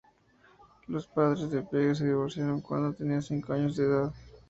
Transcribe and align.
Los 0.87 1.05
padres 1.05 1.51
de 1.51 1.61
Page 1.61 1.93
se 1.93 2.05
divorciaron 2.07 2.59
cuando 2.61 2.91
tenía 2.91 3.21
cinco 3.21 3.53
años 3.53 3.75
de 3.75 3.83
edad. 3.83 4.11